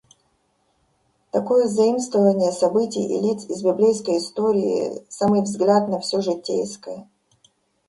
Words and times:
Такое 1.29 1.67
заимствование 1.67 2.51
событий 2.51 3.05
и 3.05 3.21
лиц 3.21 3.45
из 3.45 3.61
библейской 3.61 4.17
истории, 4.17 5.05
самый 5.09 5.43
взгляд 5.43 5.89
на 5.89 5.99
всё 5.99 6.21
житейское. 6.23 7.07